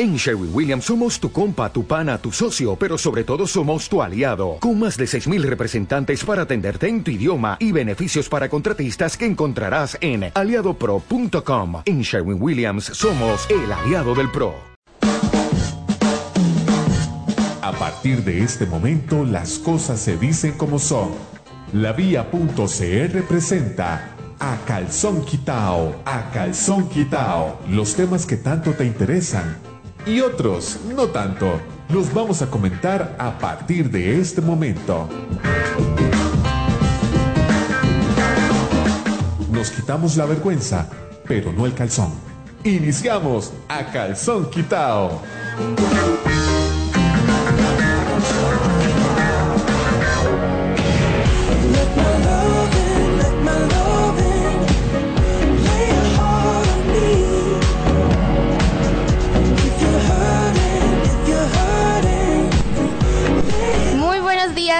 [0.00, 4.00] En Sherwin Williams somos tu compa, tu pana, tu socio, pero sobre todo somos tu
[4.00, 9.16] aliado, con más de 6.000 representantes para atenderte en tu idioma y beneficios para contratistas
[9.16, 11.82] que encontrarás en aliadopro.com.
[11.84, 14.54] En Sherwin Williams somos el aliado del PRO.
[17.60, 21.10] A partir de este momento las cosas se dicen como son.
[21.72, 29.67] La vía.cr presenta a calzón quitao, a calzón quitao, los temas que tanto te interesan
[30.06, 31.60] y otros no tanto.
[31.88, 35.08] Los vamos a comentar a partir de este momento.
[39.50, 40.88] Nos quitamos la vergüenza,
[41.26, 42.12] pero no el calzón.
[42.64, 44.50] Iniciamos a calzón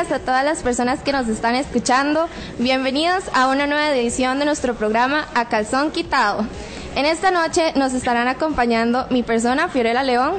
[0.05, 0.17] quitao.
[0.17, 2.29] a todas las personas que nos están escuchando.
[2.59, 6.47] Bienvenidos a una nueva edición de nuestro programa A Calzón Quitado.
[6.95, 10.35] En esta noche nos estarán acompañando mi persona, Fiorella León,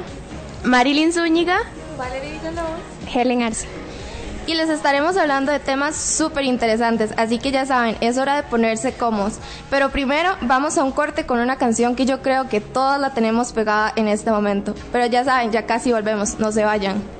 [0.64, 1.58] Marilyn Zúñiga,
[1.98, 2.80] Valeria Villalobos,
[3.14, 3.68] Helen Arce.
[4.46, 8.42] Y les estaremos hablando de temas súper interesantes, así que ya saben, es hora de
[8.44, 9.34] ponerse cómodos.
[9.68, 13.12] Pero primero vamos a un corte con una canción que yo creo que todas la
[13.12, 14.74] tenemos pegada en este momento.
[14.90, 17.19] Pero ya saben, ya casi volvemos, no se vayan.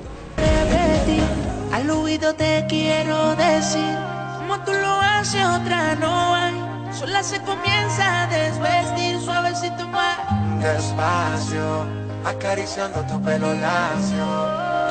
[1.81, 3.97] Al oído te quiero decir,
[4.37, 6.53] como tú lo haces, otra no hay.
[6.93, 10.19] Sola se comienza a desvestir, suavecito más.
[10.61, 11.87] Despacio,
[12.23, 14.27] acariciando tu pelo lacio.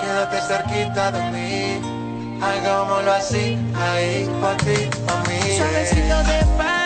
[0.00, 5.58] Quédate cerquita de mí, hagámoslo así, ahí, pa' ti, pa' mí.
[5.58, 6.79] Suavecito despacio,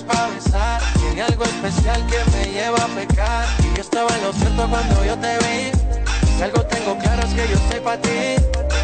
[0.00, 0.80] labios para besar.
[0.98, 3.46] Tiene algo especial que me lleva a pecar.
[3.60, 5.72] Y yo estaba en lo cierto cuando yo te vi.
[6.36, 8.36] Si algo tengo claro es que yo soy para ti.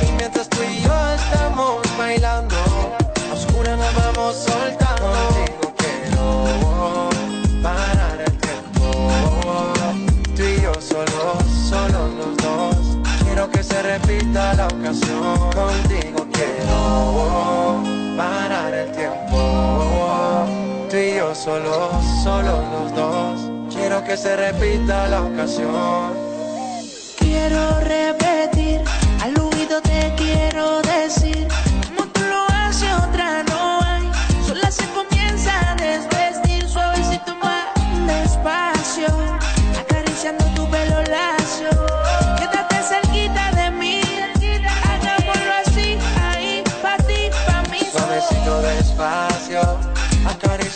[0.07, 5.13] Y mientras tú y yo estamos bailando, a nos vamos soltando.
[5.13, 7.11] Contigo quiero
[7.63, 9.73] parar el tiempo.
[10.35, 12.77] Tú y yo solos, solos los dos.
[13.25, 15.51] Quiero que se repita la ocasión.
[15.53, 17.83] Contigo quiero
[18.17, 20.66] parar el tiempo.
[20.97, 21.93] Tú y yo solos,
[22.25, 23.51] solos los dos.
[23.71, 26.15] Quiero que se repita la ocasión.
[27.19, 28.81] Quiero repetir,
[29.23, 31.47] al oído te quiero decir,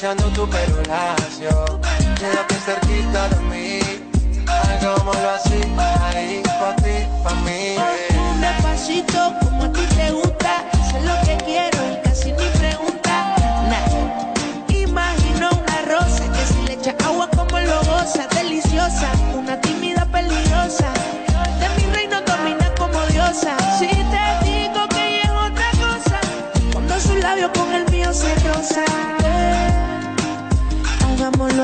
[0.01, 1.81] acariciando tu pelo lacio.
[2.19, 3.81] Quédate cerquita de mí,
[4.47, 5.61] hagámoslo así,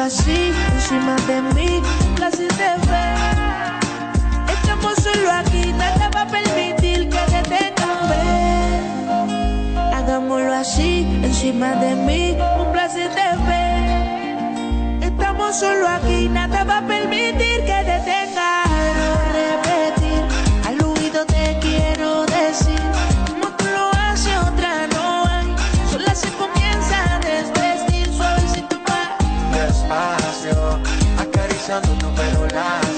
[0.07, 1.83] así, encima de mí,
[2.17, 3.07] casi te ve.
[4.53, 9.95] Estamos solo aquí, nada va a permitir que te tengan ver.
[9.95, 15.03] Hagámoslo así, encima de mí, un placer te ver.
[15.03, 17.76] Estamos solo aquí, nada va a permitir que
[31.67, 32.96] acariciando tu pelo lacio.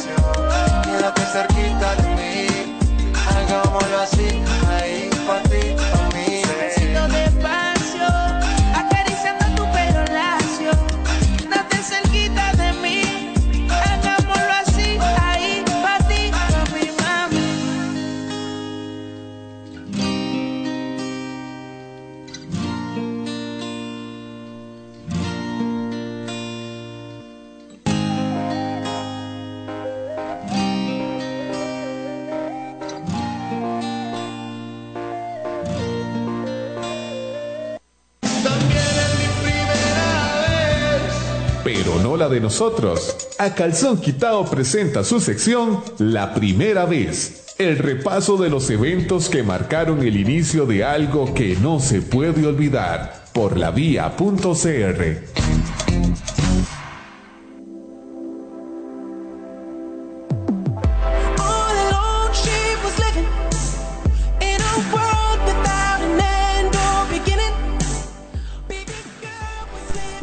[42.27, 43.15] De nosotros.
[43.39, 47.55] A Calzón Quitao presenta su sección La Primera Vez.
[47.59, 52.45] El repaso de los eventos que marcaron el inicio de algo que no se puede
[52.45, 55.48] olvidar por la vía.cr.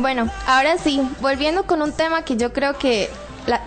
[0.06, 3.10] Bueno, ahora sí, volviendo con un tema que yo creo que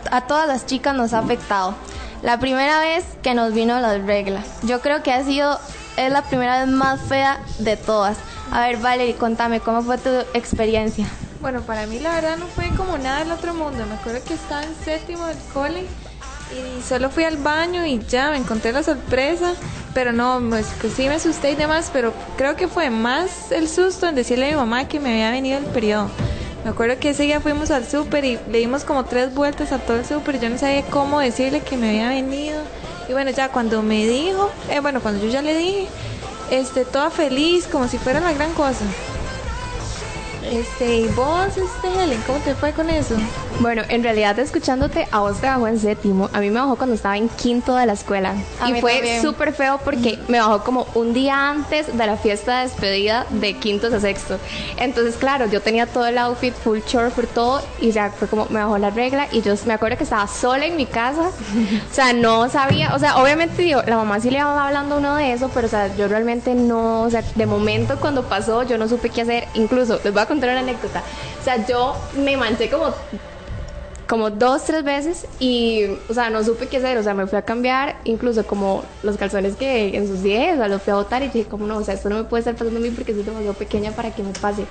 [0.08, 1.74] a todas las chicas nos ha afectado.
[2.22, 4.46] La primera vez que nos vino las reglas.
[4.62, 5.58] Yo creo que ha sido,
[5.96, 8.18] es la primera vez más fea de todas.
[8.52, 11.08] A ver, Valerie, contame, ¿cómo fue tu experiencia?
[11.40, 13.84] Bueno, para mí la verdad no fue como nada del otro mundo.
[13.86, 15.88] Me acuerdo que estaba en séptimo del cole
[16.52, 19.54] y solo fui al baño y ya me encontré la sorpresa.
[19.94, 23.68] Pero no, pues, pues sí me asusté y demás, pero creo que fue más el
[23.68, 26.08] susto en decirle a mi mamá que me había venido el periodo.
[26.64, 29.78] Me acuerdo que ese día fuimos al súper y le dimos como tres vueltas a
[29.78, 32.60] todo el súper yo no sabía cómo decirle que me había venido.
[33.08, 35.86] Y bueno, ya cuando me dijo, eh, bueno, cuando yo ya le dije,
[36.50, 38.84] este, toda feliz, como si fuera la gran cosa.
[40.42, 43.16] Este, ¿y vos, este, Helen, cómo te fue con eso?
[43.60, 46.30] Bueno, en realidad escuchándote, a vos te bajó en séptimo.
[46.32, 48.34] A mí me bajó cuando estaba en quinto de la escuela.
[48.66, 52.68] y fue súper feo porque me bajó como un día antes de la fiesta de
[52.68, 54.38] despedida de quinto a sexto.
[54.76, 58.46] Entonces, claro, yo tenía todo el outfit full short por todo y ya fue como
[58.50, 61.30] me bajó la regla y yo me acuerdo que estaba sola en mi casa.
[61.90, 65.16] o sea, no sabía, o sea, obviamente digo, la mamá sí le iba hablando uno
[65.16, 68.78] de eso, pero o sea, yo realmente no, o sea, de momento cuando pasó yo
[68.78, 69.48] no supe qué hacer.
[69.54, 71.02] Incluso, les voy a contar una anécdota.
[71.40, 72.94] O sea, yo me manché como
[74.08, 77.36] como dos, tres veces y, o sea, no supe qué hacer, o sea, me fui
[77.36, 80.96] a cambiar, incluso como los calzones que en sus 10, o sea, los fui a
[80.96, 82.90] botar y dije, como no, o sea, esto no me puede estar pasando a mí
[82.90, 84.64] porque soy demasiado pequeña para que me pase.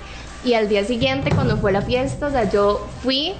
[0.44, 3.32] Y al día siguiente, cuando fue la fiesta, o sea, yo fui,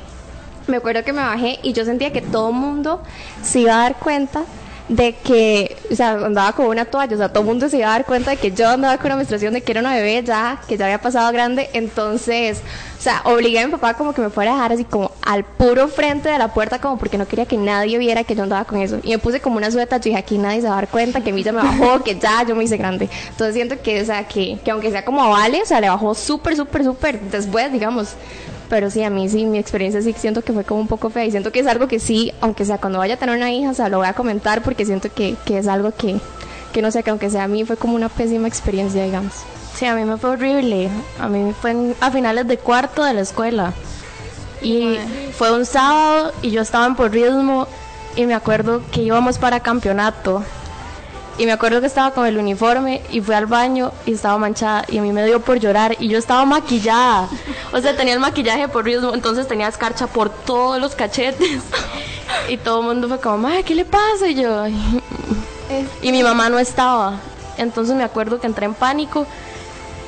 [0.69, 3.03] me acuerdo que me bajé y yo sentía que todo el mundo
[3.43, 4.45] se iba a dar cuenta
[4.89, 7.89] de que, o sea, andaba con una toalla, o sea, todo el mundo se iba
[7.89, 10.23] a dar cuenta de que yo andaba con una menstruación, de que era una bebé
[10.25, 12.63] ya, que ya había pasado grande, entonces,
[12.99, 15.45] o sea, obligué a mi papá como que me fuera a dejar así como al
[15.45, 18.65] puro frente de la puerta, como porque no quería que nadie viera que yo andaba
[18.65, 20.77] con eso, y me puse como una sueta, yo dije, aquí nadie se va a
[20.77, 23.55] dar cuenta, que a mí ya me bajó, que ya yo me hice grande, entonces
[23.55, 26.57] siento que, o sea, que, que aunque sea como Vale, o sea, le bajó súper,
[26.57, 28.15] súper, súper después, digamos,
[28.69, 31.25] pero sí, a mí sí, mi experiencia sí siento que fue como un poco fea
[31.25, 33.71] y siento que es algo que sí, aunque sea cuando vaya a tener una hija,
[33.71, 36.19] o sea, lo voy a comentar porque siento que, que es algo que,
[36.73, 39.33] que no sé, que aunque sea a mí fue como una pésima experiencia, digamos.
[39.75, 40.91] Sí, a mí me fue horrible.
[41.21, 43.73] A mí fue a finales de cuarto de la escuela.
[44.61, 44.99] Y
[45.33, 47.69] fue un sábado y yo estaba en por ritmo
[48.17, 50.43] y me acuerdo que íbamos para campeonato
[51.39, 54.85] y me acuerdo que estaba con el uniforme y fui al baño y estaba manchada
[54.89, 57.29] y a mí me dio por llorar y yo estaba maquillada.
[57.73, 61.63] O sea, tenía el maquillaje por ritmo, entonces tenía escarcha por todos los cachetes.
[62.49, 64.29] Y todo el mundo fue como, madre, ¿qué le pasa?
[64.29, 64.67] Y yo,
[66.03, 67.21] y mi mamá no estaba.
[67.57, 69.27] Entonces me acuerdo que entré en pánico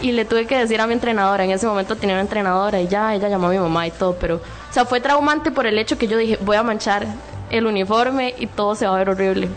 [0.00, 2.88] y le tuve que decir a mi entrenadora, en ese momento tenía una entrenadora y
[2.88, 5.79] ya, ella llamó a mi mamá y todo, pero, o sea, fue traumante por el
[5.79, 7.06] hecho que yo dije, voy a manchar
[7.50, 9.49] el uniforme y todo se va a ver horrible,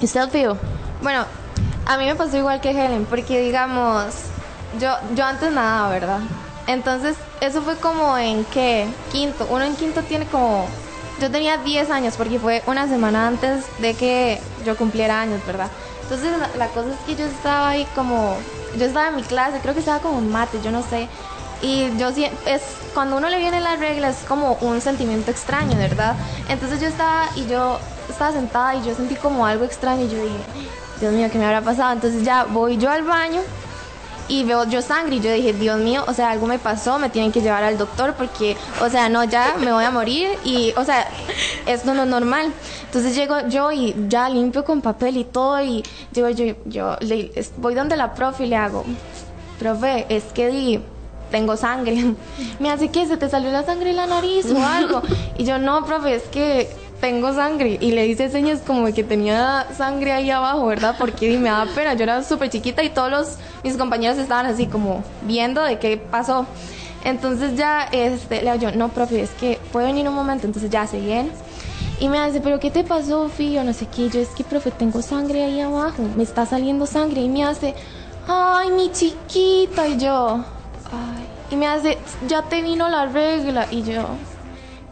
[0.00, 0.26] pero no.
[0.26, 0.56] ¿Y usted, Fío?
[1.02, 1.24] Bueno,
[1.86, 4.04] a mí me pasó igual que Helen, porque digamos,
[4.78, 6.20] yo, yo antes nada, ¿verdad?
[6.66, 8.86] Entonces, eso fue como en qué?
[9.10, 9.46] Quinto.
[9.50, 10.68] Uno en quinto tiene como.
[11.20, 15.68] Yo tenía 10 años, porque fue una semana antes de que yo cumpliera años, ¿verdad?
[16.02, 18.36] Entonces, la, cosa es que yo estaba ahí como.
[18.78, 21.08] Yo estaba en mi clase, creo que estaba como en mate, yo no sé.
[21.62, 22.62] Y yo es
[22.94, 26.16] cuando uno le vienen las reglas es como un sentimiento extraño, ¿verdad?
[26.48, 30.22] Entonces yo estaba y yo estaba sentada y yo sentí como algo extraño y yo
[30.22, 30.38] dije,
[31.00, 31.92] Dios mío, ¿qué me habrá pasado?
[31.92, 33.40] Entonces ya voy yo al baño
[34.30, 37.10] y veo yo sangre y yo dije, Dios mío, o sea, algo me pasó, me
[37.10, 40.72] tienen que llevar al doctor porque, o sea, no, ya me voy a morir y,
[40.76, 41.08] o sea,
[41.66, 42.52] esto no es normal.
[42.84, 47.32] Entonces llego yo y ya limpio con papel y todo y yo, yo, yo le,
[47.56, 48.84] voy donde la profe y le hago,
[49.58, 50.80] profe, es que di,
[51.30, 52.14] tengo sangre.
[52.58, 55.02] Me hace que se te salió la sangre en la nariz o algo.
[55.38, 56.68] Y yo, no, profe, es que
[57.00, 57.78] tengo sangre.
[57.80, 60.96] Y le hice señas como que tenía sangre ahí abajo, ¿verdad?
[60.98, 61.94] Porque me daba pena.
[61.94, 65.96] Yo era súper chiquita y todos los, mis compañeros estaban así como viendo de qué
[65.96, 66.46] pasó.
[67.04, 70.46] Entonces ya este, le digo yo, no, profe, es que puede venir un momento.
[70.46, 71.30] Entonces ya se viene.
[71.98, 73.62] Y me dice, ¿pero qué te pasó, Fío?
[73.64, 74.08] No sé qué.
[74.08, 76.02] Yo, es que, profe, tengo sangre ahí abajo.
[76.16, 77.20] Me está saliendo sangre.
[77.22, 77.74] Y me hace,
[78.26, 79.86] ay, mi chiquita.
[79.86, 80.44] Y yo,
[80.92, 81.26] ay.
[81.50, 83.66] Y me hace, ya te vino la regla.
[83.70, 84.06] Y yo,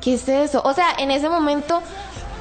[0.01, 0.61] ¿qué es eso?
[0.65, 1.83] O sea, en ese momento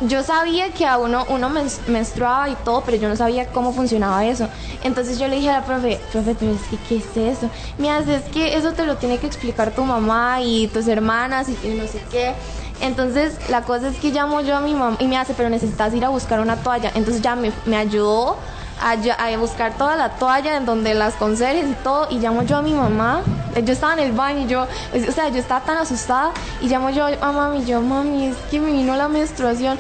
[0.02, 1.50] yo sabía que a uno, uno
[1.88, 4.48] menstruaba y todo, pero yo no sabía cómo funcionaba eso.
[4.84, 7.50] Entonces yo le dije a la profe, profe, pero es que, ¿qué es eso?
[7.78, 11.48] Me hace, es que eso te lo tiene que explicar tu mamá y tus hermanas
[11.50, 12.34] y, no sé qué.
[12.80, 15.94] Entonces la cosa es que llamo yo a mi mamá y me hace, pero necesitas
[15.96, 16.92] ir a buscar una toalla.
[16.94, 18.38] Entonces ya me, me ayudó
[18.82, 22.62] a, buscar toda la toalla en donde las conserjes y todo y llamo yo a
[22.62, 23.22] mi mamá.
[23.56, 26.32] Yo estaba en el baño y yo o sea yo estaba tan asustada
[26.62, 29.80] y llamo yo a mami yo mami es que me vino la menstruación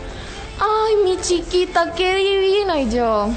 [0.59, 3.29] ay mi chiquita qué divina y yo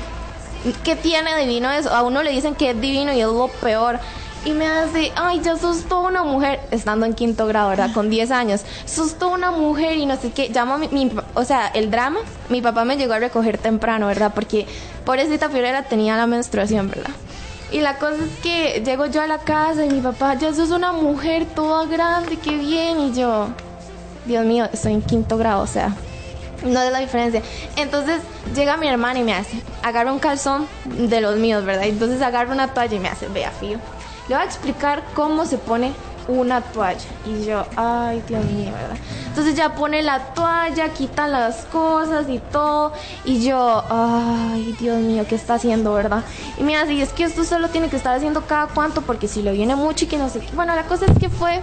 [0.83, 1.91] ¿qué tiene divino eso?
[1.91, 3.99] a uno le dicen que es divino y es lo peor
[4.45, 7.93] y me hace, ay, ya sos toda una mujer, estando en quinto grado, ¿verdad?
[7.93, 11.45] Con 10 años, sos toda una mujer y no sé qué, llamo a mi, o
[11.45, 14.33] sea, el drama, mi papá me llegó a recoger temprano, ¿verdad?
[14.35, 14.67] Porque
[15.05, 17.11] pobrecita Fiorella tenía la menstruación, ¿verdad?
[17.73, 20.71] Y la cosa es que llego yo a la casa y mi papá, ya sos
[20.71, 23.49] una mujer toda grande, qué bien, y yo,
[24.25, 25.95] Dios mío, estoy en quinto grado, o sea,
[26.65, 27.43] no es la diferencia.
[27.77, 28.21] Entonces
[28.55, 31.85] llega mi hermana y me hace, agarra un calzón de los míos, ¿verdad?
[31.85, 33.79] Entonces agarra una toalla y me hace, vea, fío
[34.31, 35.93] le voy a explicar cómo se pone
[36.29, 37.01] una toalla.
[37.27, 38.97] Y yo, ay, Dios mío, ¿verdad?
[39.27, 42.93] Entonces ya pone la toalla, quita las cosas y todo.
[43.25, 46.23] Y yo, ay, Dios mío, ¿qué está haciendo, verdad?
[46.61, 49.43] Y mira, si es que esto solo tiene que estar haciendo cada cuánto, porque si
[49.43, 50.55] le viene mucho y que no sé qué.
[50.55, 51.61] Bueno, la cosa es que fue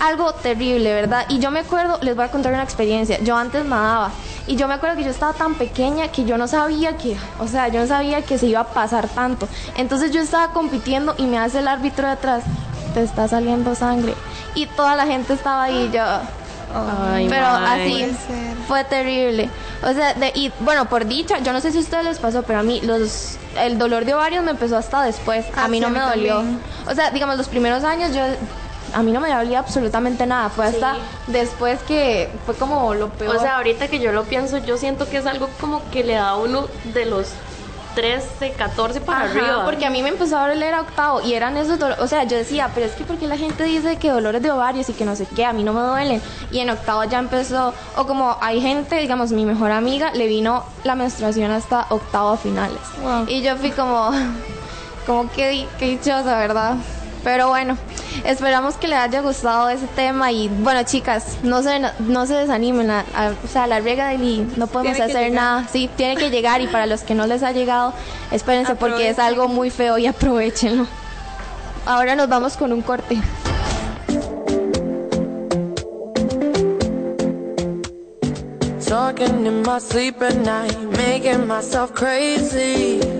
[0.00, 1.26] algo terrible, ¿verdad?
[1.28, 3.18] Y yo me acuerdo, les voy a contar una experiencia.
[3.20, 4.10] Yo antes nadaba
[4.46, 7.46] y yo me acuerdo que yo estaba tan pequeña que yo no sabía que, o
[7.46, 9.48] sea, yo no sabía que se iba a pasar tanto.
[9.76, 12.42] Entonces yo estaba compitiendo y me hace el árbitro de atrás,
[12.94, 14.14] te está saliendo sangre.
[14.54, 16.02] Y toda la gente estaba ahí, yo...
[17.28, 18.06] pero así
[18.66, 19.50] fue terrible.
[19.82, 22.42] O sea, de, y bueno, por dicha, yo no sé si a ustedes les pasó,
[22.42, 25.46] pero a mí los el dolor de ovarios me empezó hasta después.
[25.56, 26.42] a mí no me dolió.
[26.88, 28.22] O sea, digamos, los primeros años yo
[28.92, 30.48] a mí no me dolía absolutamente nada.
[30.48, 33.36] Fue hasta después que fue como lo peor.
[33.36, 36.14] O sea, ahorita que yo lo pienso, yo siento que es algo como que le
[36.14, 37.28] da a uno de los
[37.94, 39.64] 13, 14 para arriba.
[39.64, 42.02] Porque a mí me empezó a doler a octavo y eran esos dolores.
[42.02, 44.88] O sea, yo decía, pero es que porque la gente dice que dolores de ovarios
[44.88, 46.22] y que no sé qué, a mí no me duelen.
[46.50, 50.64] Y en octavo ya empezó, o como hay gente, digamos, mi mejor amiga, le vino
[50.84, 52.80] la menstruación hasta octavo a finales.
[53.26, 54.10] Y yo fui como,
[55.06, 56.76] como que, que dichosa, ¿verdad?
[57.22, 57.76] Pero bueno,
[58.24, 62.90] esperamos que les haya gustado ese tema y bueno chicas, no se, no se desanimen,
[62.90, 63.04] a,
[63.44, 66.86] o sea, la riega de no podemos hacer nada, sí, tiene que llegar y para
[66.86, 67.92] los que no les ha llegado,
[68.30, 70.86] espérense porque es algo muy feo y aprovechenlo.
[71.86, 73.18] Ahora nos vamos con un corte.
[78.86, 83.19] Talking in my sleep at night, making myself crazy.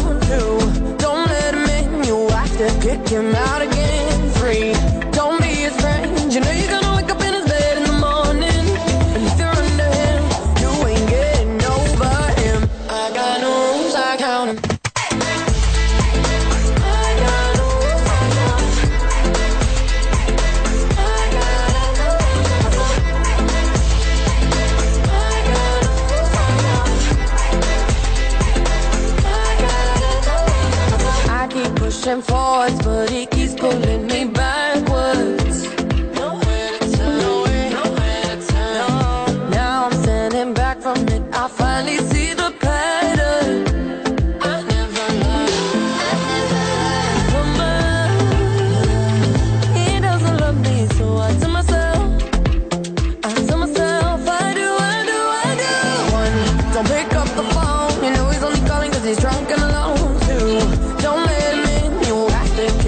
[3.11, 4.10] came out again.
[32.11, 33.30] and forwards, but it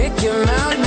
[0.04, 0.83] Pick your.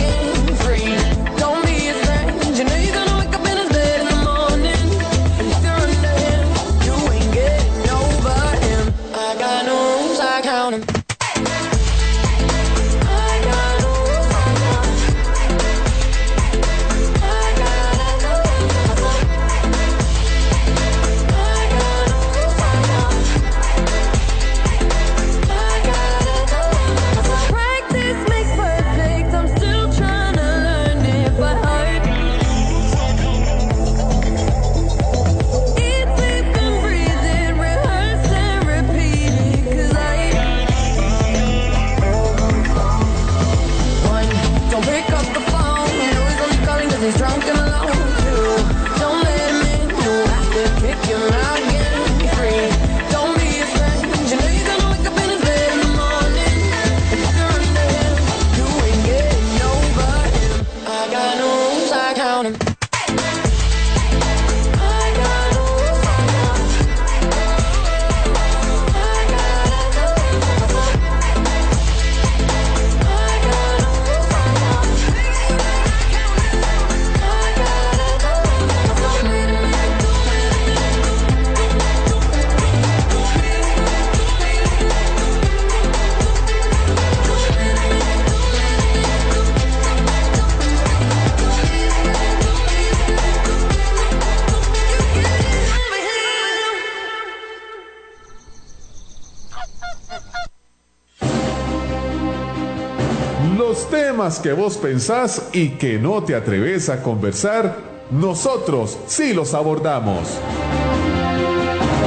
[104.35, 107.77] Que vos pensás y que no te atreves a conversar,
[108.11, 110.29] nosotros sí los abordamos.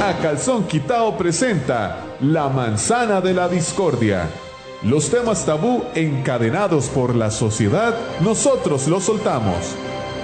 [0.02, 4.28] A Calzón Quitao presenta La manzana de la discordia.
[4.82, 9.74] Los temas tabú encadenados por la sociedad, nosotros los soltamos.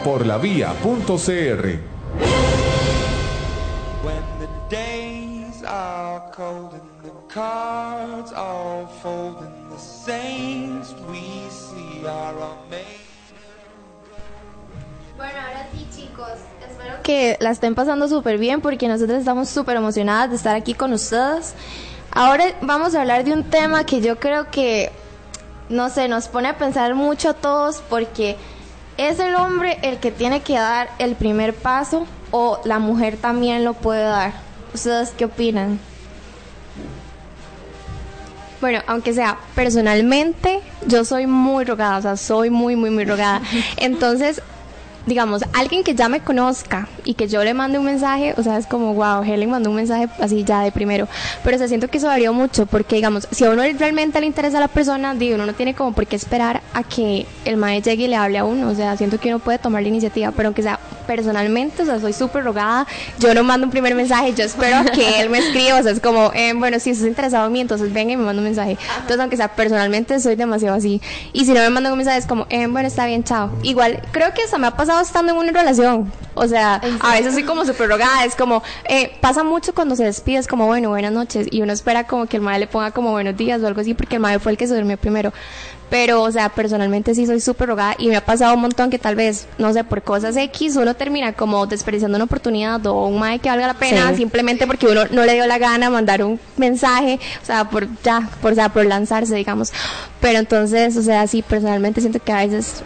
[0.05, 1.79] Por la vía.cr.
[15.17, 16.29] Bueno, ahora sí, chicos.
[16.69, 20.75] Espero que la estén pasando súper bien porque nosotros estamos súper emocionadas de estar aquí
[20.75, 21.55] con ustedes.
[22.11, 24.91] Ahora vamos a hablar de un tema que yo creo que,
[25.69, 28.37] no sé, nos pone a pensar mucho a todos porque
[28.99, 33.65] es el hombre el que tiene que dar el primer paso o la mujer también
[33.65, 34.33] lo puede dar.
[34.75, 35.79] ¿Ustedes qué opinan?
[38.61, 43.43] Bueno, aunque sea personalmente, yo soy muy rogada, o sea, soy muy, muy, muy rogada.
[43.77, 44.43] Entonces,
[45.07, 48.59] digamos, alguien que ya me conozca y que yo le mande un mensaje, o sea,
[48.59, 51.09] es como, wow, Helen mandó un mensaje así ya de primero.
[51.45, 54.59] Pero se siento que eso varía mucho, porque, digamos, si a uno realmente le interesa
[54.59, 57.93] a la persona, digo, uno no tiene como por qué esperar a que el maestro
[57.93, 58.69] llegue y le hable a uno.
[58.69, 62.01] O sea, siento que uno puede tomar la iniciativa, pero aunque sea personalmente, o sea,
[62.01, 62.87] soy súper rogada,
[63.21, 66.01] yo no mando un primer mensaje, yo espero que él me escriba, o sea, es
[66.01, 68.77] como, eh, bueno, si estás interesado en mí, entonces venga y me manda un mensaje.
[68.97, 71.01] Entonces, aunque sea personalmente, soy demasiado así.
[71.33, 73.51] Y si no me manda un mensaje, es como, eh, bueno, está bien, chao.
[73.63, 76.13] Igual, creo que eso me ha pasado estando en una relación.
[76.35, 78.25] O sea, a veces soy como súper rogada.
[78.25, 81.47] Es como, eh, pasa mucho cuando se despide, es como, bueno, buenas noches.
[81.51, 83.95] Y uno espera como que el madre le ponga como buenos días o algo así,
[83.95, 85.33] porque el madre fue el que se durmió primero.
[85.89, 88.99] Pero, o sea, personalmente sí soy súper rogada y me ha pasado un montón que
[88.99, 93.21] tal vez, no sé, por cosas X uno termina como desperdiciando una oportunidad o un
[93.21, 96.41] madre que valga la pena simplemente porque uno no le dio la gana mandar un
[96.57, 99.73] mensaje, o sea, por ya, por, o sea, por lanzarse, digamos.
[100.21, 102.83] Pero entonces, o sea, sí, personalmente siento que a veces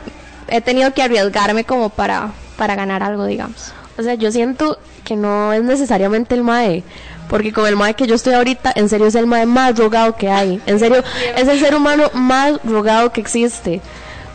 [0.51, 3.73] he tenido que arriesgarme como para para ganar algo, digamos.
[3.97, 6.85] O sea, yo siento que no es necesariamente el MAE,
[7.31, 10.15] porque con el MAE que yo estoy ahorita, en serio es el MAE más rogado
[10.15, 10.61] que hay.
[10.67, 11.03] En serio,
[11.37, 13.81] es el ser humano más rogado que existe.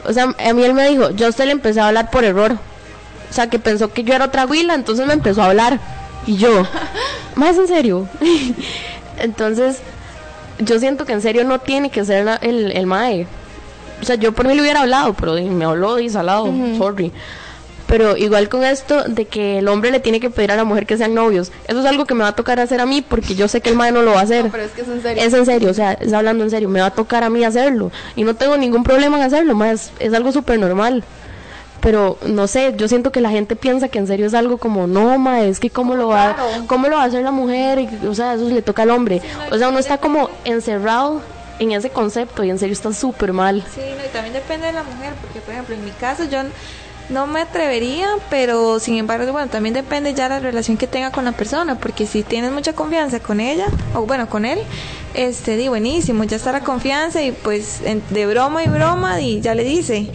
[0.06, 2.23] O sea, a mí él me dijo, yo a usted le empecé a hablar por
[2.23, 2.54] error.
[3.30, 5.80] O sea, que pensó que yo era otra huila, entonces me empezó a hablar.
[6.25, 6.65] Y yo,
[7.36, 8.10] más en serio.
[9.19, 9.82] entonces,
[10.58, 13.28] yo siento que en serio no tiene que ser el, el MAE.
[14.05, 17.11] O sea, yo por mí le hubiera hablado, pero me habló y salado, sorry.
[17.87, 20.85] Pero igual con esto de que el hombre le tiene que pedir a la mujer
[20.85, 23.33] que sean novios, eso es algo que me va a tocar hacer a mí porque
[23.33, 24.49] yo sé que el madre no lo va a hacer.
[24.51, 25.23] pero es que es en serio.
[25.23, 27.43] Es en serio, o sea, es hablando en serio, me va a tocar a mí
[27.43, 27.91] hacerlo.
[28.15, 31.03] Y no tengo ningún problema en hacerlo, más es algo súper normal.
[31.81, 34.85] Pero no sé, yo siento que la gente piensa que en serio es algo como,
[34.85, 36.35] no, ma, es que cómo lo va,
[36.67, 39.23] cómo lo va a hacer la mujer, o sea, eso le toca al hombre.
[39.51, 41.21] O sea, uno está como encerrado
[41.59, 43.63] en ese concepto y en serio está súper mal.
[43.73, 46.43] Sí, no, y también depende de la mujer, porque por ejemplo, en mi caso yo
[47.09, 51.25] no me atrevería, pero sin embargo, bueno, también depende ya la relación que tenga con
[51.25, 54.59] la persona, porque si tienes mucha confianza con ella, o bueno, con él,
[55.13, 59.55] este, di buenísimo, ya está la confianza y pues de broma y broma y ya
[59.55, 60.09] le dice.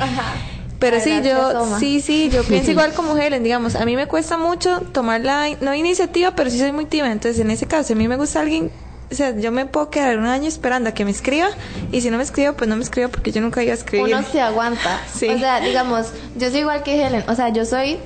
[0.79, 4.39] Pero sí, yo, sí, sí, yo pienso igual como Helen, digamos, a mí me cuesta
[4.39, 7.97] mucho tomar la, no iniciativa, pero sí soy muy tímida, entonces en ese caso, a
[7.97, 8.71] mí me gusta alguien
[9.11, 11.49] o sea, yo me puedo quedar un año esperando a que me escriba
[11.91, 14.15] y si no me escribo, pues no me escribo porque yo nunca iba a escribir.
[14.15, 15.01] Uno se aguanta.
[15.13, 15.29] Sí.
[15.29, 17.99] O sea, digamos, yo soy igual que Helen, o sea, yo soy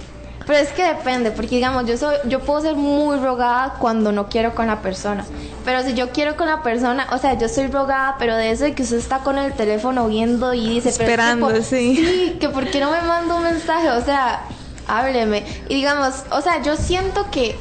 [0.47, 4.29] pero es que depende, porque digamos, yo soy yo puedo ser muy rogada cuando no
[4.29, 5.25] quiero con la persona.
[5.65, 8.65] Pero si yo quiero con la persona, o sea, yo soy rogada, pero de eso
[8.65, 11.97] de que usted está con el teléfono viendo y dice, esperando, sí.
[12.05, 14.43] Sí, que por qué no me manda un mensaje, o sea,
[14.87, 15.45] hábleme.
[15.69, 17.57] Y digamos, o sea, yo siento que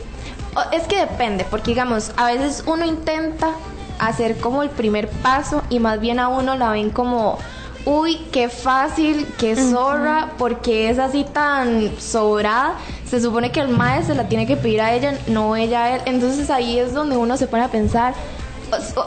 [0.72, 3.52] es que depende, porque digamos, a veces uno intenta
[4.00, 7.40] hacer como el primer paso y más bien a uno la ven como,
[7.86, 12.76] uy, qué fácil, qué zorra, porque es así tan sobrada.
[13.08, 15.96] Se supone que el maestro se la tiene que pedir a ella, no ella a
[15.96, 16.02] él.
[16.06, 18.14] Entonces ahí es donde uno se pone a pensar,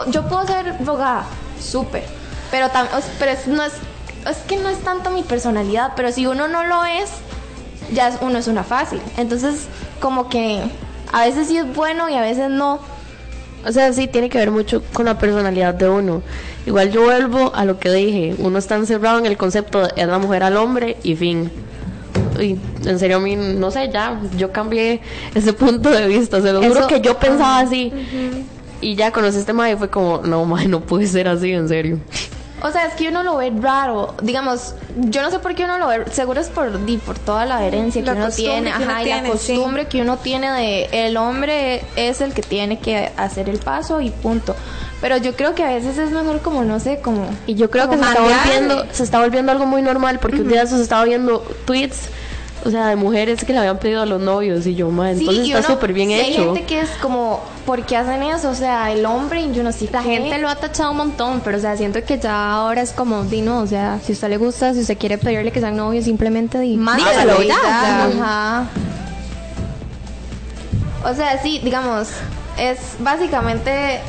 [0.09, 1.27] yo puedo ser rogada,
[1.61, 2.05] súper,
[2.51, 2.69] pero,
[3.19, 3.73] pero es, no es,
[4.29, 7.11] es que no es tanto mi personalidad, pero si uno no lo es,
[7.93, 9.01] ya uno es una fácil.
[9.17, 9.67] Entonces,
[10.01, 10.71] como que
[11.17, 12.79] a veces sí es bueno y a veces no.
[13.67, 16.23] O sea, sí tiene que ver mucho con la personalidad de uno.
[16.67, 20.07] Igual yo vuelvo a lo que dije, uno está encerrado en el concepto de es
[20.07, 21.51] la mujer al hombre y fin.
[22.39, 25.01] Y en serio a mí, no sé, ya, yo cambié
[25.35, 27.91] ese punto de vista, se lo juro que yo pensaba así.
[28.83, 31.67] Y ya conocí este mae y fue como, no, mae, no puede ser así, en
[31.67, 31.99] serio.
[32.67, 34.15] O sea, es que uno lo ve raro.
[34.23, 36.05] Digamos, yo no sé por qué uno lo ve.
[36.11, 38.71] Seguro es por, por toda la herencia que uno tiene.
[38.71, 43.13] Ajá, y la costumbre que uno tiene de el hombre es el que tiene que
[43.17, 44.57] hacer el paso y punto.
[45.01, 47.29] Pero yo creo que a veces es mejor como, no sé, como...
[47.47, 50.49] Y yo creo que se está, volviendo, se está volviendo algo muy normal porque un
[50.49, 52.09] día se estaba viendo tweets
[52.67, 55.49] o sea, de mujeres que le habían pedido a los novios y yo, más entonces
[55.49, 56.41] está súper bien hecho.
[56.41, 58.51] Hay gente que es como, ¿por qué hacen eso?
[58.51, 59.89] O sea, el hombre y yo no sé.
[59.93, 62.93] La gente lo ha tachado un montón, pero o sea, siento que ya ahora es
[62.93, 65.61] como, di no, o sea, si a usted le gusta, si usted quiere pedirle que
[65.61, 68.07] sean novios, simplemente di, mándalo ya.
[68.07, 68.67] Ajá.
[71.05, 72.09] O sea, sí, digamos,
[72.59, 74.01] es básicamente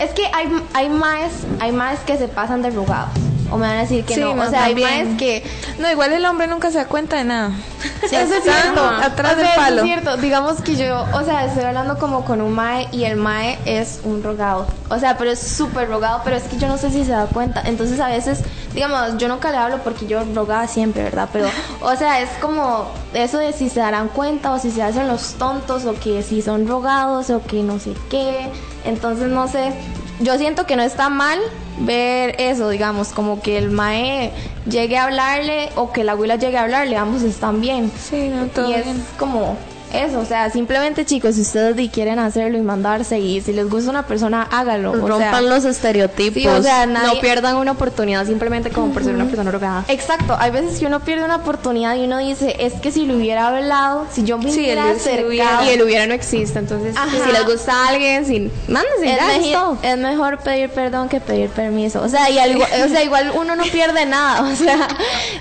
[0.00, 3.10] es que hay, hay más hay más que se pasan de rugados
[3.50, 4.32] o me van a decir que no.
[4.32, 5.44] O sea, hay más que.
[5.78, 7.52] No, igual el hombre nunca se da cuenta de nada.
[8.08, 8.82] Sí, eso es cierto.
[8.82, 9.78] Atrás del palo.
[9.78, 10.16] es cierto.
[10.16, 14.00] Digamos que yo, o sea, estoy hablando como con un mae y el mae es
[14.04, 14.66] un rogado.
[14.88, 17.26] O sea, pero es súper rogado, pero es que yo no sé si se da
[17.26, 17.62] cuenta.
[17.64, 18.40] Entonces a veces,
[18.74, 21.28] digamos, yo nunca le hablo porque yo rogaba siempre, ¿verdad?
[21.32, 21.48] Pero,
[21.80, 25.34] o sea, es como eso de si se darán cuenta o si se hacen los
[25.34, 28.50] tontos o que si son rogados o que no sé qué.
[28.84, 29.72] Entonces, no sé.
[30.20, 31.38] Yo siento que no está mal
[31.78, 34.32] ver eso, digamos, como que el mae
[34.68, 37.90] llegue a hablarle o que la abuela llegue a hablarle, ambos están bien.
[37.98, 38.86] Sí, no, todo y es
[39.18, 39.56] como
[39.92, 43.90] eso, o sea, simplemente chicos, si ustedes quieren hacerlo y mandarse y si les gusta
[43.90, 44.92] una persona, hágalo.
[44.92, 46.52] Rompan los estereotipos.
[46.52, 49.84] o sea, no pierdan una oportunidad simplemente como por ser una persona rogada.
[49.88, 53.16] Exacto, hay veces que uno pierde una oportunidad y uno dice, es que si lo
[53.16, 55.64] hubiera hablado, si yo me hubiera acercado.
[55.64, 59.78] y el hubiera no existe, entonces si les gusta a alguien, si, mándense, es, mejor,
[59.82, 62.02] es mejor pedir perdón que pedir permiso.
[62.02, 64.88] O sea, y o sea, igual uno no pierde nada, o sea,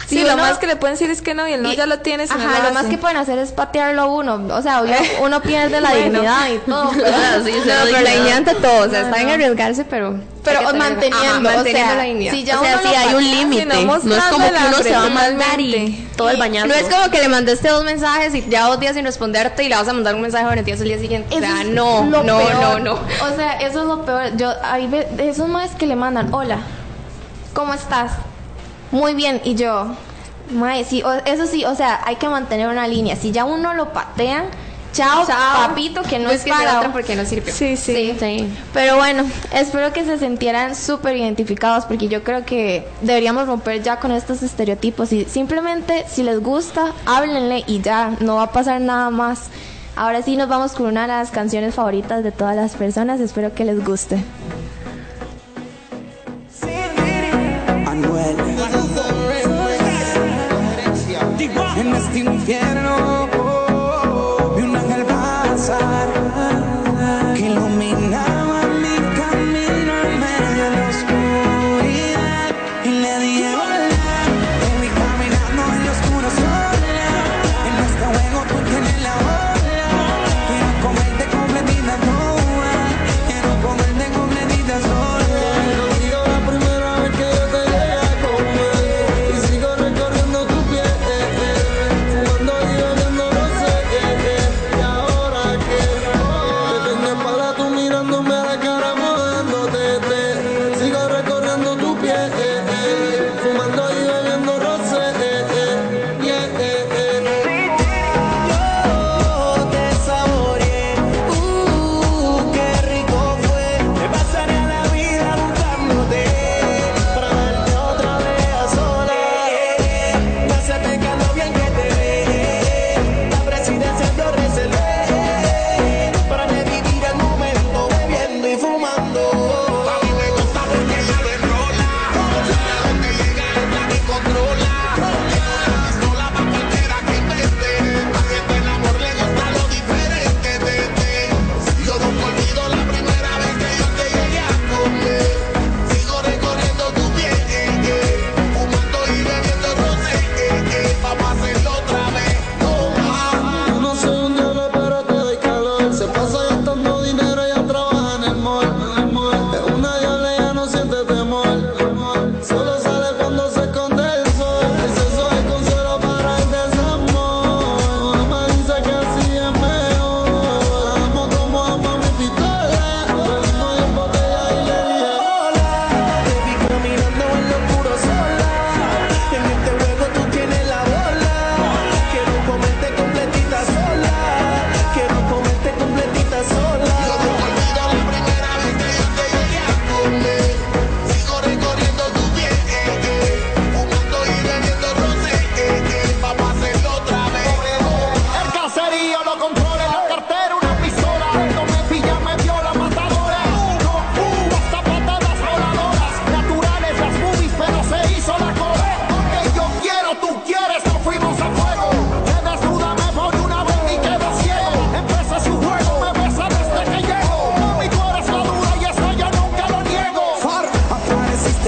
[0.08, 2.00] si lo más que le pueden decir es que no y el no ya lo
[2.00, 2.32] tienes.
[2.32, 4.84] Ajá, lo, más que pueden hacer es patearlo uno o sea,
[5.22, 6.92] uno pierde la dignidad y todo.
[6.96, 11.96] Pero, la dignidad ante todo, o sea, está en arriesgarse, pero pero manteniendo, o sea,
[11.96, 12.34] la dignidad.
[12.34, 13.66] Si ya o sea, sí hay un límite.
[13.66, 16.68] no, es como que uno se va a mandar y todo el bañazo.
[16.68, 19.70] No es como que le mandaste dos mensajes y ya dos días sin responderte y
[19.70, 21.36] le vas a mandar un mensaje a Valentín el día siguiente.
[21.36, 22.94] o sea, no, no, no, no.
[22.94, 24.36] O sea, eso es lo peor.
[24.38, 26.60] Yo, hay esos más que le mandan, hola,
[27.54, 28.14] ¿cómo estás?
[28.92, 29.96] Muy bien, y yo,
[30.52, 33.16] Mae, sí, eso sí, o sea, hay que mantener una línea.
[33.16, 34.46] Si ya uno lo patean,
[34.94, 37.52] chao, papito, que no es, para otro porque no sirve.
[37.52, 42.88] Sí, sí, sí, Pero bueno, espero que se sintieran súper identificados porque yo creo que
[43.02, 48.36] deberíamos romper ya con estos estereotipos y simplemente si les gusta, háblenle y ya, no
[48.38, 49.48] va a pasar nada más.
[49.96, 53.54] Ahora sí nos vamos con una de las canciones favoritas de todas las personas, espero
[53.54, 54.24] que les guste.
[62.10, 63.09] Este infierno.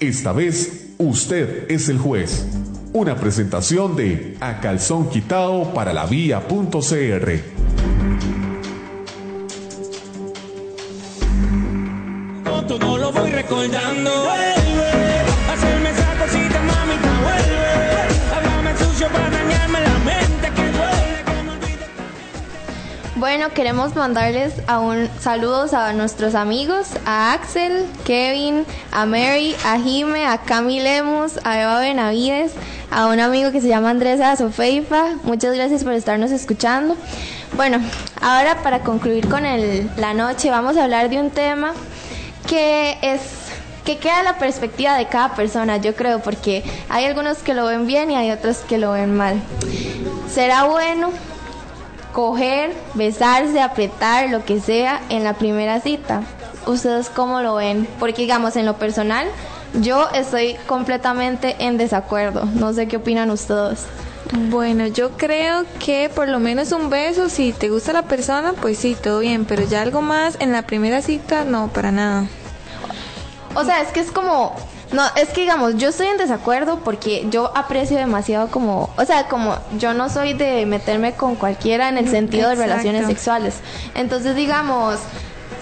[0.00, 2.46] Esta vez, usted es el juez.
[2.92, 7.54] Una presentación de A Calzón Quitado para la Vía.cr.
[12.66, 14.43] todo lo voy recordando.
[23.24, 29.78] Bueno, queremos mandarles a un saludos a nuestros amigos, a Axel, Kevin, a Mary, a
[29.78, 32.52] Jime, a Cami Lemus, a Eva Benavides,
[32.90, 35.14] a un amigo que se llama Andrés Azofeifa.
[35.22, 36.98] Muchas gracias por estarnos escuchando.
[37.56, 37.80] Bueno,
[38.20, 41.72] ahora para concluir con el, la noche vamos a hablar de un tema
[42.46, 43.22] que es
[43.86, 47.86] que queda la perspectiva de cada persona, yo creo, porque hay algunos que lo ven
[47.86, 49.40] bien y hay otros que lo ven mal.
[50.30, 51.10] ¿Será bueno
[52.14, 56.22] coger, besarse, apretar, lo que sea en la primera cita.
[56.64, 57.86] ¿Ustedes cómo lo ven?
[57.98, 59.26] Porque digamos, en lo personal,
[59.82, 62.46] yo estoy completamente en desacuerdo.
[62.54, 63.86] No sé qué opinan ustedes.
[64.48, 68.78] Bueno, yo creo que por lo menos un beso, si te gusta la persona, pues
[68.78, 72.26] sí, todo bien, pero ya algo más en la primera cita, no, para nada.
[73.56, 74.54] O sea, es que es como
[74.94, 79.28] no, es que digamos, yo estoy en desacuerdo porque yo aprecio demasiado como, o sea,
[79.28, 83.56] como yo no soy de meterme con cualquiera en el sentido de relaciones sexuales.
[83.94, 85.00] Entonces, digamos,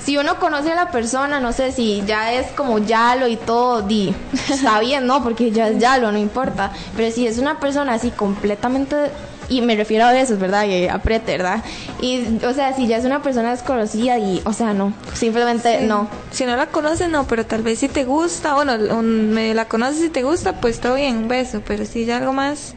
[0.04, 3.82] si uno conoce a la persona, no sé si ya es como yalo y todo,
[3.82, 4.14] di,
[4.50, 5.22] está bien, ¿no?
[5.22, 6.72] Porque ya es yalo, no importa.
[6.96, 9.10] Pero si es una persona así completamente
[9.52, 10.66] y me refiero a besos, ¿verdad?
[10.66, 11.62] Y apriete, ¿verdad?
[12.00, 16.08] Y, o sea, si ya es una persona desconocida y, o sea, no, simplemente no.
[16.30, 20.04] Si no la conoces, no, pero tal vez si te gusta, bueno, me la conoces
[20.04, 22.74] y te gusta, pues todo bien, un beso, pero si ya algo más...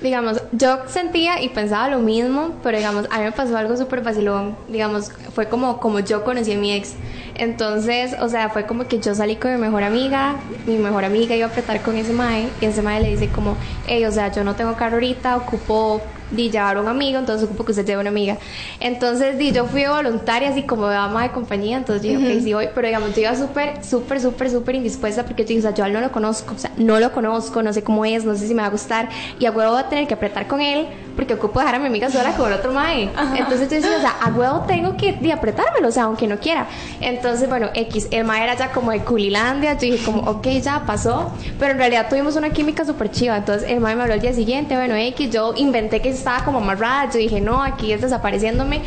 [0.00, 4.02] Digamos, yo sentía y pensaba lo mismo, pero digamos, a mí me pasó algo súper
[4.02, 4.56] vacilón.
[4.68, 6.94] Digamos, fue como, como yo conocí a mi ex.
[7.34, 11.34] Entonces, o sea, fue como que yo salí con mi mejor amiga, mi mejor amiga
[11.34, 13.56] iba a apretar con ese mae, y ese mae le dice como,
[13.86, 17.64] hey, o sea, yo no tengo carro ahorita, ocupo di llevar un amigo, entonces ocupo
[17.64, 18.38] que usted lleve una amiga.
[18.80, 22.68] Entonces, di, yo fui voluntaria, así como dama de compañía, entonces dije, ok, sí voy,
[22.74, 25.84] pero digamos, yo iba súper, súper, súper, súper indispuesta porque yo dije, o sea, yo
[25.84, 28.34] a él no lo conozco, o sea, no lo conozco, no sé cómo es, no
[28.34, 30.60] sé si me va a gustar, y a huevo voy a tener que apretar con
[30.60, 30.86] él
[31.18, 33.10] porque ocupo dejar a mi amiga sola con el otro mae.
[33.36, 36.38] Entonces yo decía, o sea, a huevo tengo que di, apretármelo, o sea, aunque no
[36.38, 36.68] quiera.
[37.00, 40.84] Entonces, bueno, X, el mae era ya como de Culilandia, yo dije como, ok, ya
[40.86, 44.20] pasó, pero en realidad tuvimos una química súper chiva, entonces el mae me habló el
[44.20, 48.00] día siguiente, bueno, X, yo inventé que estaba como amarrada, yo dije, no, aquí es
[48.00, 48.82] desapareciéndome.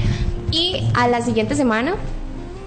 [0.52, 1.96] Y a la siguiente semana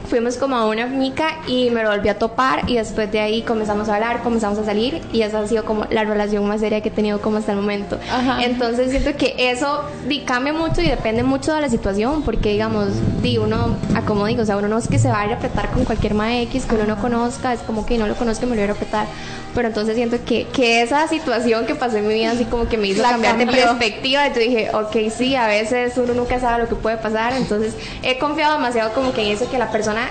[0.07, 3.43] fuimos como a una mica y me lo volví a topar y después de ahí
[3.43, 6.81] comenzamos a hablar, comenzamos a salir y esa ha sido como la relación más seria
[6.81, 7.99] que he tenido como hasta el momento.
[8.41, 9.83] Entonces siento que eso
[10.27, 12.89] cambia mucho y depende mucho de la situación porque digamos,
[13.23, 15.71] di uno, a como digo, o sea, uno no es que se vaya a apretar
[15.71, 18.57] con cualquier ma X que uno no conozca, es como que no lo conozco me
[18.57, 19.07] lo voy a apretar.
[19.55, 22.77] Pero entonces siento que, que esa situación que pasó en mi vida así como que
[22.77, 24.27] me hizo cambiar de perspectiva.
[24.27, 27.35] Y yo dije, ok, sí, a veces uno nunca sabe lo que puede pasar.
[27.35, 30.04] Entonces he confiado demasiado como que en eso que la persona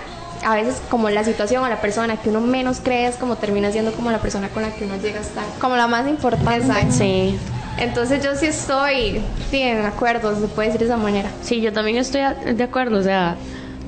[0.45, 3.71] a veces como la situación o la persona que uno menos cree es como termina
[3.71, 5.45] siendo como la persona con la que uno llega a estar.
[5.60, 6.58] Como la más importante.
[6.58, 6.95] Exacto.
[6.97, 7.38] Sí.
[7.77, 11.29] Entonces yo sí estoy, sí, en acuerdo, se puede decir de esa manera.
[11.41, 12.21] Sí, yo también estoy
[12.53, 13.36] de acuerdo, o sea,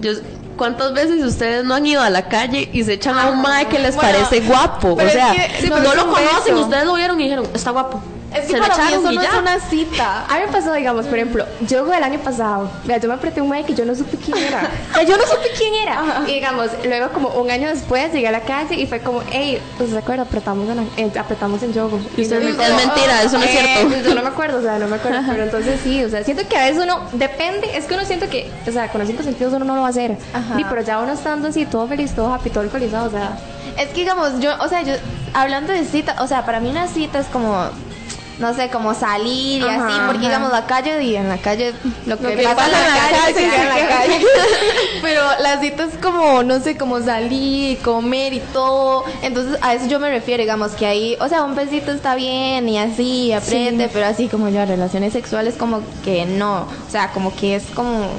[0.01, 0.13] yo
[0.57, 3.67] ¿Cuántas veces ustedes no han ido a la calle y se echan a un mae
[3.67, 4.93] que les parece guapo?
[4.93, 5.33] O sea,
[5.67, 8.01] no, lo conocen, ustedes lo vieron y dijeron, está guapo.
[8.35, 10.25] Es que para mí eso no es una cita.
[10.29, 13.41] A mí me pasó, digamos, por ejemplo, yo el año pasado, mira, yo me apreté
[13.41, 14.69] un mae que yo no supe quién era.
[14.91, 16.23] o sea, yo no supe quién era.
[16.27, 19.61] Y digamos, luego como un año después llegué a la calle y fue como, hey,
[19.77, 20.67] pues se acuerda, apretamos
[20.97, 21.99] en, apretamos en yogo.
[22.17, 23.95] Y usted es mentira, eso no es cierto.
[23.95, 25.19] Eh, yo no me acuerdo, o sea, no me acuerdo.
[25.27, 28.29] Pero entonces sí, o sea, siento que a veces uno, depende, es que uno siento
[28.29, 30.17] que, o sea, con los cinco sentidos uno no lo va a hacer.
[30.55, 33.37] Sí, pero ya uno estando así, todo feliz, todo happy, todo alcoholizado, o sea.
[33.77, 34.93] Es que digamos, yo, o sea, yo,
[35.33, 37.69] hablando de cita, o sea, para mí una cita es como
[38.39, 41.73] no sé, como salir y así, porque digamos la calle y en la calle
[42.05, 44.25] lo que, que pasa, pasa en la calle, se queda en la calle.
[45.01, 49.03] Pero la cita es como, no sé, como salir y comer y todo.
[49.21, 52.67] Entonces a eso yo me refiero, digamos que ahí, o sea, un besito está bien
[52.67, 57.35] y así, aprende, pero así como ya relaciones sexuales como que no, o sea, como
[57.35, 58.09] que es como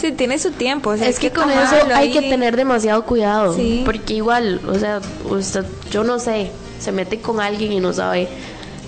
[0.00, 0.90] Sí, tiene su tiempo.
[0.90, 2.12] o sea, Es que con tomarlo eso hay ahí.
[2.12, 3.54] que tener demasiado cuidado.
[3.54, 3.80] Sí.
[3.84, 8.28] Porque igual, o sea, usted, yo no sé, se mete con alguien y no sabe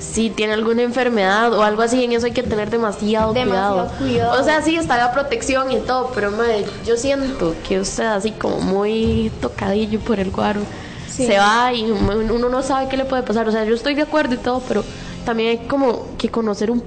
[0.01, 3.99] si tiene alguna enfermedad o algo así, en eso hay que tener demasiado, Demasiado cuidado.
[3.99, 4.41] cuidado.
[4.41, 8.31] O sea, sí, está la protección y todo, pero madre, yo siento que usted así
[8.33, 10.61] como muy tocadillo por el guaro
[11.09, 13.49] se va y uno no sabe qué le puede pasar.
[13.49, 14.85] O sea, yo estoy de acuerdo y todo, pero
[15.25, 16.81] también hay como que conocer un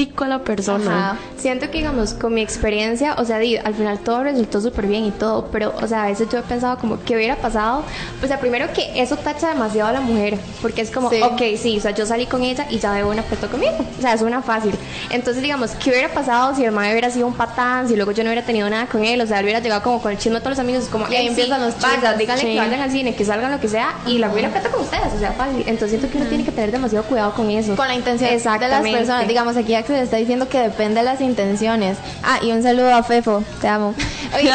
[0.00, 1.10] poquitico a la persona.
[1.10, 1.18] Ajá.
[1.36, 5.04] Siento que, digamos, con mi experiencia, o sea, di, al final todo resultó súper bien
[5.04, 7.82] y todo, pero, o sea, a veces yo he pensado como, ¿qué hubiera pasado?
[8.22, 11.20] O sea, primero que eso tacha demasiado a la mujer, porque es como, Sí.
[11.22, 14.00] ok, sí, o sea, yo salí con ella y ya de una apretó conmigo, o
[14.00, 14.72] sea, es una fácil.
[15.10, 18.22] Entonces, digamos, ¿qué hubiera pasado si el mae hubiera sido un patán, si luego yo
[18.24, 19.20] no hubiera tenido nada con él?
[19.20, 21.06] O sea, él hubiera llegado como con el chisme de todos los amigos, es como,
[21.08, 22.18] Y ahí "Ey, empiezan sí, los chismes".
[22.18, 22.48] díganle Sí.
[22.52, 25.12] que vayan al cine, que salgan lo que sea, y la hubiera apretó con ustedes,
[25.14, 25.60] o sea, fácil.
[25.66, 27.74] Entonces, siento que uno tiene que tener demasiado cuidado con eso.
[27.76, 29.28] con la intención de las personas.
[29.28, 31.98] Digamos, aquí Axel está diciendo que depende de las intenciones.
[32.22, 33.94] Ah, y un saludo a Fefo, te amo.
[34.36, 34.52] Oye,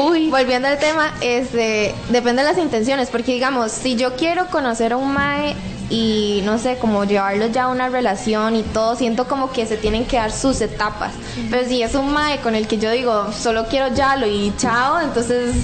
[0.08, 0.30] Uy.
[0.30, 4.96] volviendo al tema, este, depende de las intenciones, porque digamos, si yo quiero conocer a
[4.96, 5.54] un mae
[5.90, 9.76] y no sé, como llevarlo ya a una relación y todo, siento como que se
[9.76, 11.12] tienen que dar sus etapas.
[11.50, 15.00] Pero si es un mae con el que yo digo, solo quiero yalo y chao,
[15.00, 15.54] entonces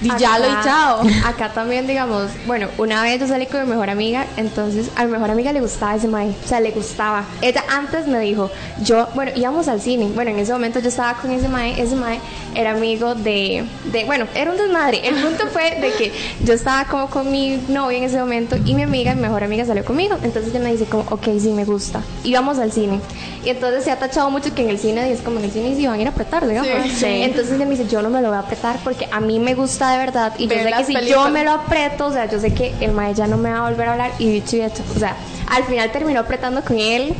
[0.00, 1.02] di yalo y Acá- chao.
[1.26, 5.12] Acá también, digamos, bueno, una vez yo salí con mi mejor amiga, entonces a mi
[5.12, 7.24] mejor amiga le gustaba ese mae, o sea, le gustaba.
[7.42, 8.50] Ella antes me dijo,
[8.82, 11.96] yo, bueno, íbamos al cine, bueno, en ese momento yo estaba con ese mae, ese
[11.96, 12.20] mae
[12.54, 15.06] era amigo de, de bueno, era un desmadre.
[15.06, 16.12] El punto fue de que
[16.44, 19.64] yo estaba como con mi novia en ese momento y mi amiga, mi mejor amiga
[19.64, 22.00] salió conmigo, entonces ella me dice como, ok, sí, me gusta.
[22.24, 23.00] Íbamos al cine.
[23.44, 25.74] Y entonces se ha tachado mucho que en el cine, es como en el cine
[25.76, 26.68] sí van a ir a apretar, digamos.
[26.92, 27.06] Sí.
[27.06, 29.54] Entonces ella me dice, yo no me lo voy a apretar porque a mí me
[29.54, 32.38] gusta de verdad y yo sé que si yo me lo aprieto, o sea, yo
[32.40, 34.62] sé que el mae ya no me va a volver a hablar y dicho y
[34.62, 34.82] hecho.
[34.94, 35.16] O sea,
[35.50, 37.14] al final terminó apretando con él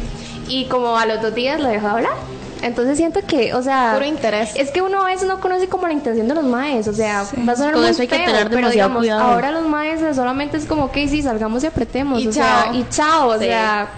[0.49, 2.13] y como a los dos días lo dejó de hablar.
[2.61, 4.51] Entonces siento que, o sea, Puro interés.
[4.57, 7.25] es que uno a veces no conoce como la intención de los maes, o sea,
[7.49, 9.23] va a sonar Con muy eso hay que feo, tener pero demasiado digamos, cuidado.
[9.23, 12.63] ahora los maes solamente es como que sí, salgamos y apretemos, Y o chao.
[12.65, 13.45] sea, y chao, o Sí.
[13.45, 13.89] sea,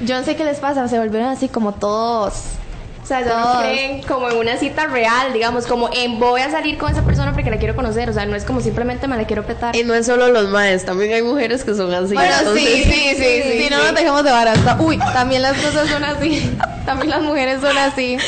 [0.00, 2.34] Yo no sé qué les pasa, se volvieron así como todos.
[3.02, 6.50] O sea, ya no creen como en una cita real, digamos, como en voy a
[6.50, 9.16] salir con esa persona porque la quiero conocer, o sea, no es como simplemente me
[9.16, 9.74] la quiero apretar.
[9.74, 12.14] Y no es solo los maes, también hay mujeres que son así.
[12.14, 13.62] Bueno, entonces- sí, sí, sí, sí.
[13.64, 14.76] Si no nos dejemos de barata.
[14.80, 16.48] Uy, también las cosas son así.
[16.86, 18.18] También las mujeres son así.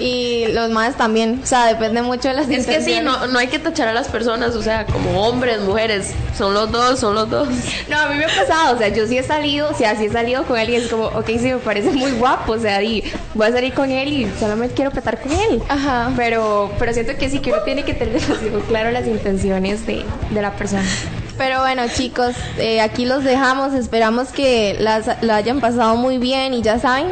[0.00, 1.40] Y los más también.
[1.42, 3.92] O sea, depende mucho de las Es que sí, no, no hay que tachar a
[3.92, 7.48] las personas, o sea, como hombres, mujeres, son los dos, son los dos.
[7.88, 10.06] No, a mí me ha pasado, o sea, yo sí he salido, o sea, sí
[10.06, 13.04] he salido con alguien, es como, ok, sí, me parece muy guapo, o sea, y
[13.34, 15.62] voy a salir con él y solamente quiero petar con él.
[15.68, 16.12] Ajá.
[16.16, 20.04] Pero, pero siento que sí que uno tiene que tener demasiado claro las intenciones de,
[20.30, 20.88] de la persona.
[21.40, 23.72] Pero bueno, chicos, eh, aquí los dejamos.
[23.72, 26.52] Esperamos que las, la hayan pasado muy bien.
[26.52, 27.06] Y ya saben,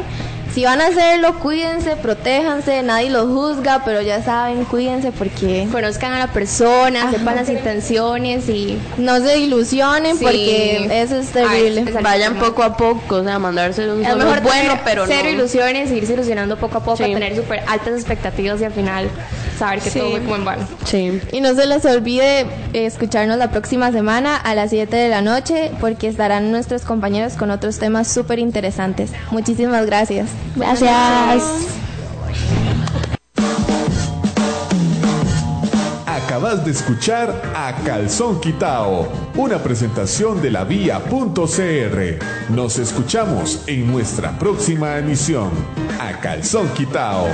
[0.59, 2.83] si van a hacerlo, cuídense, protéjanse.
[2.83, 7.11] Nadie los juzga, pero ya saben, cuídense porque Conozcan a la persona, Ajá.
[7.11, 8.77] sepan las intenciones y...
[8.97, 10.23] no se ilusionen Sí.
[10.25, 11.85] porque eso es terrible.
[11.87, 12.03] Ay.
[12.03, 15.29] Vayan poco a poco, o sea, mandarse un Es solo mejor bueno, pero cero no.
[15.29, 17.03] ilusiones, irse ilusionando poco a poco, Sí.
[17.13, 19.07] tener súper altas expectativas y al final
[19.59, 19.99] saber que Sí.
[19.99, 20.67] todo fue como en vano.
[20.85, 21.21] Sí.
[21.31, 22.47] Y no se les olvide eh,
[22.85, 27.51] escucharnos la próxima semana a las 7 de la noche porque estarán nuestros compañeros con
[27.51, 29.11] otros temas súper interesantes.
[29.31, 30.29] Muchísimas gracias.
[30.55, 31.43] Gracias.
[36.05, 42.19] Acabas de escuchar a Calzón Quitao, una presentación de la vía.cr.
[42.53, 45.49] Nos escuchamos en nuestra próxima emisión.
[45.99, 47.27] A Calzón Quitao.